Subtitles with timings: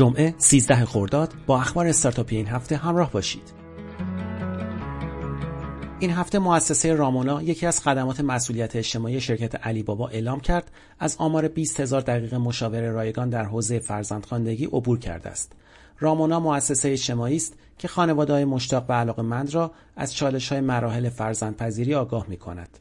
[0.00, 3.42] جمعه 13 خرداد با اخبار استارتاپی این هفته همراه باشید.
[5.98, 11.16] این هفته مؤسسه رامونا یکی از خدمات مسئولیت اجتماعی شرکت علی بابا اعلام کرد از
[11.18, 15.52] آمار 20 هزار دقیقه مشاوره رایگان در حوزه فرزندخواندگی عبور کرده است.
[15.98, 21.08] رامونا مؤسسه اجتماعی است که خانواده های مشتاق و مند را از چالش های مراحل
[21.08, 22.78] فرزندپذیری آگاه می کند.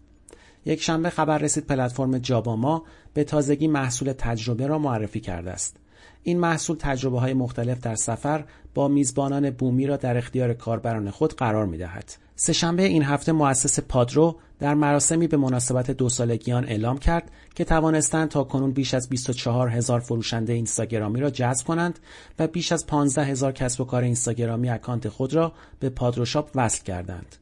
[0.66, 5.78] یک شنبه خبر رسید پلتفرم جاباما به تازگی محصول تجربه را معرفی کرده است.
[6.24, 11.34] این محصول تجربه های مختلف در سفر با میزبانان بومی را در اختیار کاربران خود
[11.34, 12.14] قرار می دهد.
[12.36, 18.30] سهشنبه این هفته مؤسس پادرو در مراسمی به مناسبت دو سالگی‌شان اعلام کرد که توانستند
[18.30, 22.00] تا کنون بیش از 24 هزار فروشنده اینستاگرامی را جذب کنند
[22.40, 26.84] و بیش از 15 هزار کسب و کار اینستاگرامی اکانت خود را به پادروشاپ وصل
[26.84, 27.36] کردند.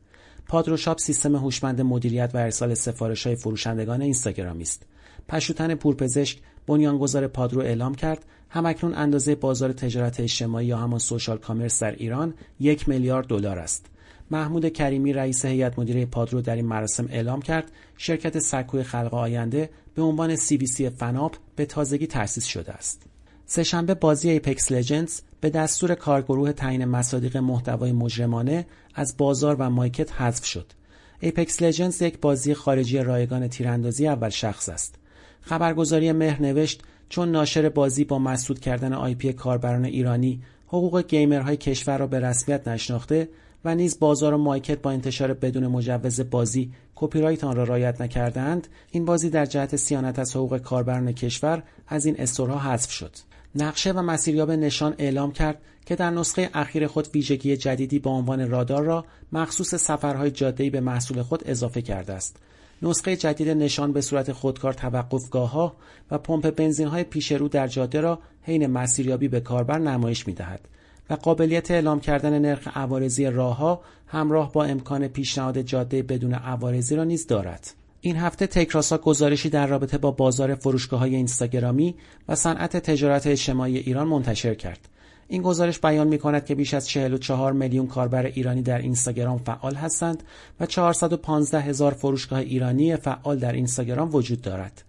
[0.48, 4.84] پادروشاپ سیستم هوشمند مدیریت و ارسال سفارش های فروشندگان اینستاگرامی است.
[5.30, 11.84] پشوتن پورپزشک بنیانگذار پادرو اعلام کرد همکنون اندازه بازار تجارت اجتماعی یا همان social commerce
[11.84, 13.86] در ایران یک میلیارد دلار است.
[14.32, 19.70] محمود کریمی رئیس هیئت مدیره پادرو در این مراسم اعلام کرد شرکت سکوی خلق آینده
[19.96, 23.02] به عنوان CVC فناپ به تازگی تأسیس شده است.
[23.46, 30.22] سهشنبه بازی Apex Legends به دستور کارگروه تعیین مصادیق محتوای مجرمانه از بازار و مایکت
[30.22, 30.72] حذف شد.
[31.20, 34.96] Apex Legends یک بازی خارجی رایگان تیراندازی اول شخص است.
[35.42, 41.58] خبرگزاری مهر نوشت چون ناشر بازی با مسدود کردن IP کاربران ایرانی حقوق gamer های
[41.58, 43.30] کشور را به رسمیت نشناخته
[43.66, 48.02] و نیز بازار و مایکت با انتشار بدون مجوز بازی کپی رایت آن را رعایت
[48.02, 52.92] نکردند این بازی در جهت صیانت از حقوق کاربران کشور از این store ها حذف
[52.92, 53.12] شد.
[53.56, 58.50] نقشه و مسیریاب نشان اعلام کرد که در نسخه اخیر خود ویژگی جدیدی با عنوان
[58.50, 62.38] رادار را مخصوص سفرهای جاده‌ای به محصول خود اضافه کرده است.
[62.82, 65.76] نسخه جدید نشان به صورت خودکار توقفگاه ها
[66.12, 70.34] و پمپ بنزین های پیش رو در جاده را حین مسیریابی به کاربر نمایش می
[70.34, 70.68] دهد
[71.10, 77.04] و قابلیت اعلام کردن نرخ عوارضی راهها همراه با امکان پیشنهاد جاده بدون عوارضی را
[77.04, 77.74] نیز دارد.
[78.02, 81.96] این هفته تکراسا گزارشی در رابطه با بازار فروشگاه های اینستاگرامی
[82.28, 84.90] و صنعت تجارت اجتماعی ایران منتشر کرد.
[85.28, 89.76] این گزارش بیان می کند که بیش از 44 میلیون کاربر ایرانی در اینستاگرام فعال
[89.76, 90.24] هستند
[90.60, 94.84] و 415 هزار فروشگاه ایرانی فعال در اینستاگرام وجود دارد.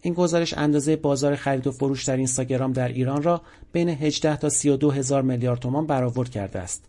[0.00, 3.42] این گزارش اندازه بازار خرید و فروش در اینستاگرام در ایران را
[3.72, 6.84] بین 18 تا 32 هزار میلیارد تومان برآورد کرده است.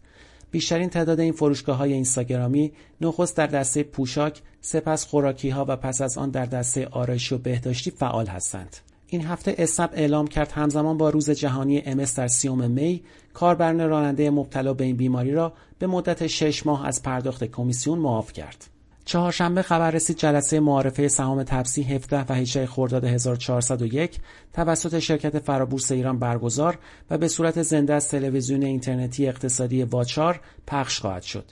[0.52, 2.72] بیشترین تعداد این فروشگاه های اینستاگرامی
[3.02, 7.38] نخست در دسته پوشاک، سپس خوراکی ها و پس از آن در دسته آرایشی و
[7.38, 8.78] بهداشتی فعال هستند.
[9.13, 13.03] این هفته اسنپ اعلام کرد همزمان با روز جهانی امس در سیوم می
[13.34, 18.34] کاربران راننده مبتلا به این بیماری را به مدت شش ماه از پرداخت کمیسیون معاف
[18.34, 18.69] کرد.
[19.06, 24.19] چهارشنبه خبر رسید جلسه معارفه سهام تپسی 17 و 18 خرداد 1401
[24.53, 31.00] توسط شرکت فرابورس ایران برگزار و به صورت زنده از تلویزیون اینترنتی اقتصادی واچار پخش
[31.00, 31.45] خواهد شد.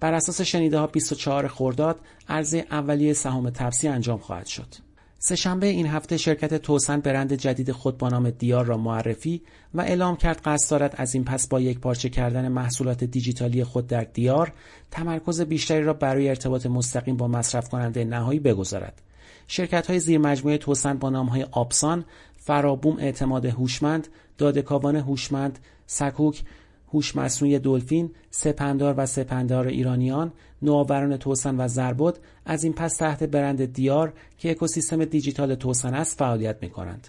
[0.00, 4.89] بر اساس شنیده ها 24 خرداد عرضه اولیه سهام تپسی انجام خواهد شد.
[5.22, 9.42] سهشنبه این هفته شرکت توسن برند جدید خود با نام دیار را معرفی
[9.74, 13.86] و اعلام کرد قصد دارد از این پس با یک پارچه کردن محصولات دیجیتالی خود
[13.86, 14.52] در دیار
[14.90, 19.02] تمرکز بیشتری را برای ارتباط مستقیم با مصرف کننده نهایی بگذارد.
[19.46, 22.04] شرکت های زیر مجموعه توسن با نام های آبسان،
[22.36, 24.08] فرابوم اعتماد هوشمند،
[24.38, 26.42] دادکاوان هوشمند، سکوک
[26.92, 33.24] هوش مصنوعی دلفین، سپندار و سپندار ایرانیان، نوآوران توسن و زربد از این پس تحت
[33.24, 37.08] برند دیار که اکوسیستم دیجیتال توسن است فعالیت می کنند.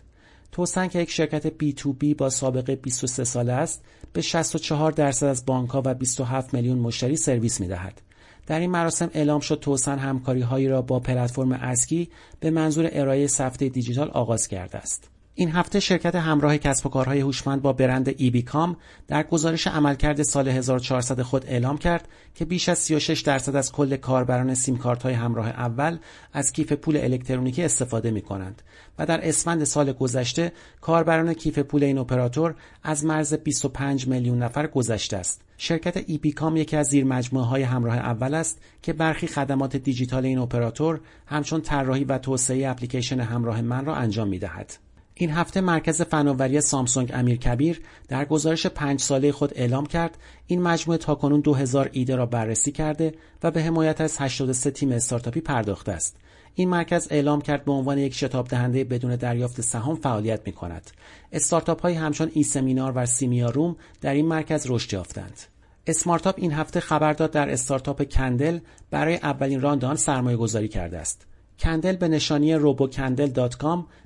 [0.52, 3.84] توسن که یک شرکت B2B با سابقه 23 ساله است
[4.14, 8.02] به 64 درصد از بانک و 27 میلیون مشتری سرویس می دهد.
[8.48, 12.09] در این مراسم اعلام شد توسن همکاری هایی را با پلتفرم اسکی
[12.40, 15.09] به منظور ارائه سفته دیجیتال آغاز کرده است.
[15.41, 20.47] این هفته شرکت همراه کسب و کارهای هوشمند با برند ایبیکام در گزارش عملکرد سال
[20.47, 25.50] 1400 خود اعلام کرد که بیش از 36 درصد از کل کاربران سیم های همراه
[25.50, 25.97] اول
[26.34, 28.62] از کیف پول الکترونیکی استفاده می کنند
[29.00, 30.51] و در اسفند سال گذشته
[30.81, 35.42] کاربران کیف پول این اپراتور از مرز 25 میلیون نفر گذشته است.
[35.57, 40.38] شرکت ایبیکام یکی از زیر مجموعه های همراه اول است که برخی خدمات دیجیتال این
[40.38, 44.91] اپراتور همچون طراحی و توسعه اپلیکیشن همراه من را انجام می دهد.
[45.16, 50.18] این هفته مرکز فناوری سامسونگ امیرکبیر در گزارش پنج ساله خود اعلام کرد
[50.48, 53.13] این مجموعه تاکنون 2000 ایده را بررسی کرده
[53.44, 56.18] و به حمایت از 83 تیم استارتاپی پرداخته است.
[56.56, 60.92] این مرکز اعلام کرد به عنوان یک شتاب دهنده بدون دریافت سهام فعالیت می کند.
[61.31, 65.40] استارتاپ های همچون ای سمینار و سیمیا روم در این مرکز رشد یافتند.
[65.88, 68.60] اسمارتاپ این هفته خبر داد در استارتاپ کندل
[68.92, 71.28] برای اولین راند آن سرمایه گذاری کرده است.
[71.62, 73.48] کندل به نشانی روبوکندل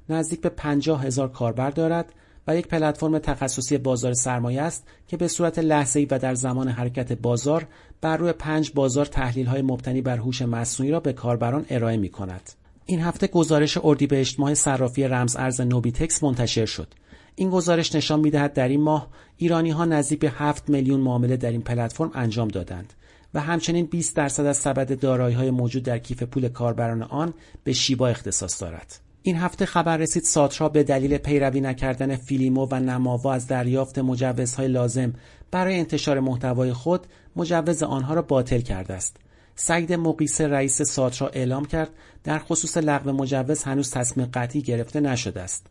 [0.10, 2.14] نزدیک به 50 هزار کاربر دارد
[2.48, 7.14] و یک پلتفرم تخصصی بازار سرمایه است که به صورت لحظه‌ای و در زمان حرکت
[7.14, 7.68] بازار
[8.02, 12.52] بر روی پنج بازار تحلیل‌های مبتنی بر هوش مصنوعی را به کاربران ارائه می‌کند.
[12.86, 16.88] این هفته گزارش اردیبهشت ماه صرافی رمز ارز نوبیتکس منتشر شد.
[17.36, 21.52] این گزارش نشان می‌دهد در این ماه ایرانی ها نزدیک به 7 میلیون معامله در
[21.52, 22.94] این پلتفرم انجام دادند
[23.36, 27.34] و همچنین 20 درصد از سبد دارایی‌های موجود در کیف پول کاربران آن
[27.64, 29.00] به شیبا اختصاص دارد.
[29.22, 34.68] این هفته خبر رسید ساترا به دلیل پیروی نکردن فیلیمو و نماوا از دریافت مجوزهای
[34.68, 35.14] لازم
[35.52, 39.18] برای انتشار محتوای خود مجوز آنها را باطل کرده است.
[39.56, 41.90] سعید مقیسه رئیس ساترا اعلام کرد
[42.24, 45.68] در خصوص لغو مجوز هنوز تصمیم قطعی گرفته نشده است.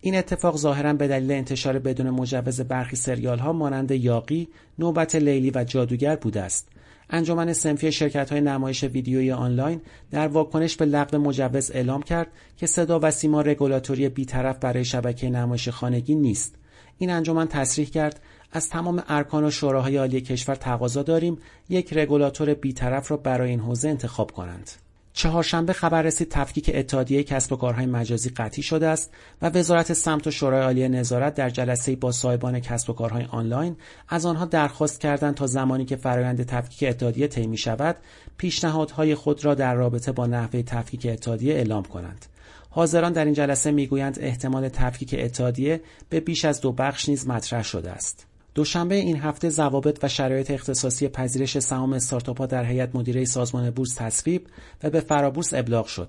[0.00, 4.48] این اتفاق ظاهرا به دلیل انتشار بدون مجوز برخی سریال ها مانند یاقی،
[4.78, 6.68] نوبت لیلی و جادوگر بوده است.
[7.12, 9.80] انجمن سنفی شرکت های نمایش ویدیویی آنلاین
[10.10, 12.26] در واکنش به لغو مجوز اعلام کرد
[12.56, 16.54] که صدا و سیما رگولاتوری بیطرف برای شبکه نمایش خانگی نیست.
[16.98, 18.20] این انجمن تصریح کرد
[18.52, 21.38] از تمام ارکان و شوراهای عالی کشور تقاضا داریم
[21.68, 24.70] یک رگولاتور بیطرف را برای این حوزه انتخاب کنند.
[25.12, 29.10] چهارشنبه خبر رسید تفکیک اتحادیه کسب و کارهای مجازی قطعی شده است
[29.42, 33.76] و وزارت سمت و شورای عالی نظارت در جلسه با صاحبان کسب و کارهای آنلاین
[34.08, 37.96] از آنها درخواست کردند تا زمانی که فرایند تفکیک اتحادیه طی شود
[38.36, 42.26] پیشنهادهای خود را در رابطه با نحوه تفکیک اتحادیه اعلام کنند.
[42.70, 47.62] حاضران در این جلسه می‌گویند احتمال تفکیک اتحادیه به بیش از دو بخش نیز مطرح
[47.62, 48.26] شده است.
[48.54, 53.94] دوشنبه این هفته ضوابط و شرایط اختصاصی پذیرش سهام استارتاپها در هیئت مدیره سازمان بورس
[53.94, 54.46] تصویب
[54.82, 56.08] و به فرابورس ابلاغ شد.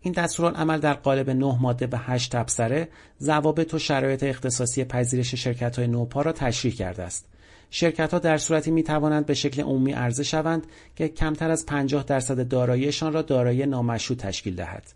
[0.00, 2.88] این دستورالعمل در قالب نه ماده به هشت تبصره
[3.20, 7.26] ضوابط و شرایط اختصاصی پذیرش شرکت های نوپا را تشریح کرده است.
[7.70, 10.66] شرکت ها در صورتی می توانند به شکل عمومی عرضه شوند
[10.96, 14.92] که کمتر از 50 درصد داراییشان را دارایی نامشروط تشکیل دهد.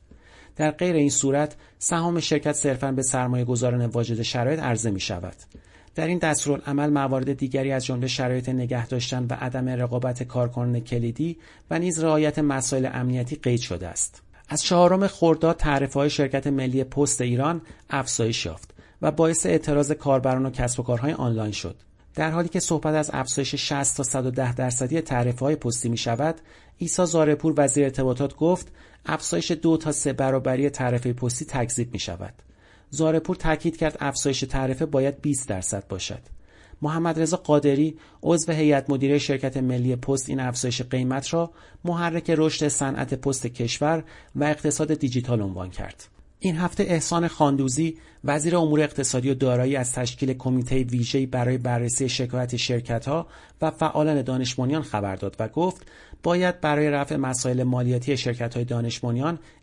[0.57, 5.37] در غیر این صورت سهام شرکت صرفا به سرمایه گذاران واجد شرایط عرضه می شود.
[5.97, 11.37] در این دستورالعمل موارد دیگری از جمله شرایط نگه داشتن و عدم رقابت کارکنان کلیدی
[11.71, 14.23] و نیز رعایت مسائل امنیتی قید شده است.
[14.49, 20.47] از چهارم خرداد تعرفه های شرکت ملی پست ایران افزایش یافت و باعث اعتراض کاربران
[20.47, 21.77] و کسب و کارهای آنلاین شد.
[22.15, 26.35] در حالی که صحبت از افزایش 60 تا 110 درصدی تعرفه های پستی می شود،
[26.79, 28.73] ایسا زارپور وزیر ارتباطات گفت
[29.07, 32.46] افزایش دو تا سه برابری تعرفه پستی تکذیب می شود.
[32.91, 36.21] زارپور تاکید کرد افزایش تعرفه باید 20 درصد باشد.
[36.83, 41.51] محمد رضا قادری عضو هیئت مدیره شرکت ملی پست این افزایش قیمت را
[41.85, 44.05] محرک رشد صنعت پست کشور
[44.37, 46.09] و اقتصاد دیجیتال عنوان کرد.
[46.39, 52.09] این هفته احسان خاندوزی وزیر امور اقتصادی و دارایی از تشکیل کمیته ویژه‌ای برای بررسی
[52.09, 53.27] شکایت شرکت‌ها
[53.63, 55.87] و فعالان دانش خبر داد و گفت
[56.23, 59.05] باید برای رفع مسائل مالیاتی شرکت‌های دانش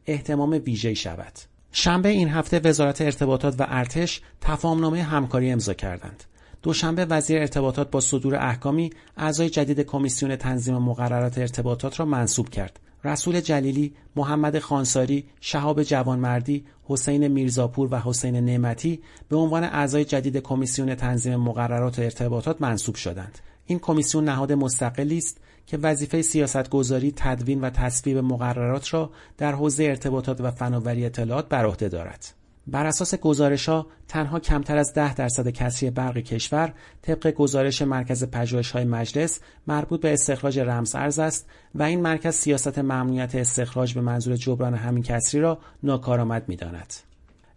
[0.06, 1.53] احتمام ویژه‌ای شود.
[1.76, 6.24] شنبه این هفته وزارت ارتباطات و ارتش تفاهمنامه همکاری امضا کردند.
[6.62, 12.80] دوشنبه وزیر ارتباطات با صدور احکامی اعضای جدید کمیسیون تنظیم مقررات ارتباطات را منصوب کرد.
[13.04, 20.38] رسول جلیلی، محمد خانساری، شهاب جوانمردی، حسین میرزاپور و حسین نعمتی به عنوان اعضای جدید
[20.38, 23.40] کمیسیون تنظیم مقررات ارتباطات منصوب شدند.
[23.66, 29.84] این کمیسیون نهاد مستقلی است که وظیفه سیاستگذاری، تدوین و تصویب مقررات را در حوزه
[29.84, 32.34] ارتباطات و فناوری اطلاعات بر عهده دارد.
[32.68, 38.24] بر اساس گزارش ها تنها کمتر از ده درصد کسری برق کشور طبق گزارش مرکز
[38.24, 43.94] پژوهش های مجلس مربوط به استخراج رمز ارز است و این مرکز سیاست ممنوعیت استخراج
[43.94, 46.94] به منظور جبران همین کسری را ناکارآمد می‌داند.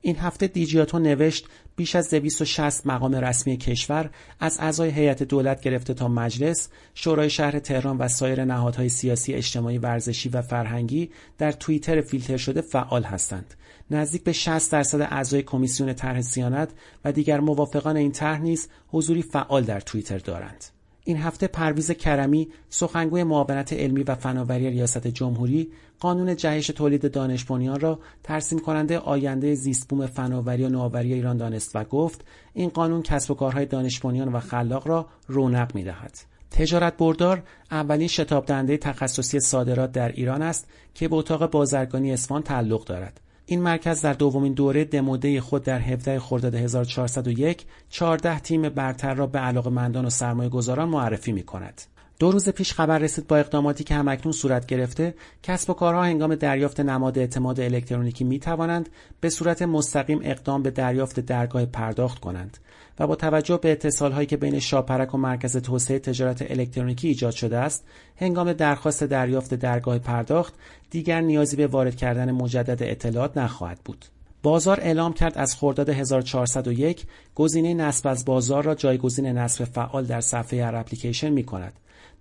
[0.01, 4.11] این هفته دیجیاتو نوشت بیش از 260 مقام رسمی کشور
[4.41, 9.79] از اعضای هیئت دولت گرفته تا مجلس، شورای شهر تهران و سایر نهادهای سیاسی، اجتماعی،
[9.79, 13.55] ورزشی و فرهنگی در توییتر فیلتر شده فعال هستند.
[13.91, 16.69] نزدیک به 60 درصد اعضای کمیسیون طرح سیانت
[17.05, 20.76] و دیگر موافقان این طرح نیز حضوری فعال در توییتر دارند.
[21.09, 27.47] این هفته پرویز کرمی سخنگوی معاونت علمی و فناوری ریاست جمهوری قانون جهش تولید دانش
[27.81, 33.31] را ترسیم کننده آینده زیستبوم فناوری و نوآوری ایران دانست و گفت این قانون کسب
[33.31, 36.19] و کارهای دانش و خلاق را رونق می‌دهد.
[36.51, 42.43] تجارت بردار اولین شتاب دهنده تخصصی صادرات در ایران است که به اتاق بازرگانی اصفهان
[42.43, 43.21] تعلق دارد.
[43.49, 49.27] این مرکز در دومین دوره دموده خود در 17 خرداد 1401 14 تیم برتر را
[49.27, 51.83] به علاقه مندان و سرمایه گذاران معرفی می کند.
[52.19, 56.35] دو روز پیش خبر رسید با اقداماتی که همکنون صورت گرفته کسب و کارها هنگام
[56.35, 58.89] دریافت نماد اعتماد الکترونیکی می توانند
[59.21, 62.59] به صورت مستقیم اقدام به دریافت درگاه پرداخت کنند
[62.99, 67.59] و با توجه به اتصالهایی که بین شاپرک و مرکز توسعه تجارت الکترونیکی ایجاد شده
[67.59, 67.85] است
[68.17, 70.55] هنگام درخواست دریافت درگاه پرداخت
[70.91, 74.05] دیگر نیازی به وارد کردن مجدد اطلاعات نخواهد بود
[74.43, 80.21] بازار اعلام کرد از خرداد 1401 گزینه نصب از بازار را جایگزین نصب فعال در
[80.21, 81.73] صفحه هر اپلیکیشن می کند.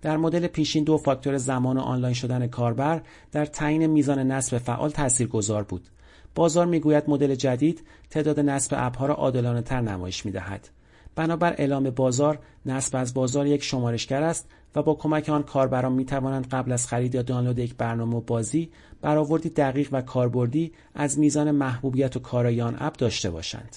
[0.06, 4.90] در مدل پیشین دو فاکتور زمان و آنلاین شدن کاربر در تعیین میزان نصب فعال
[4.90, 5.88] تاثیرگذار بود.
[6.34, 10.68] بازار می‌گوید مدل جدید تعداد نصب اپها را عادلانه تر نمایش می‌دهد.
[11.14, 16.04] بنابر اعلام بازار نصب از بازار یک شمارشگر است و با کمک آن کاربران می
[16.04, 18.70] توانند قبل از خرید یا دانلود یک برنامه و بازی
[19.00, 23.76] برآوردی دقیق و کاربردی از میزان محبوبیت و کارایی آن اپ داشته باشند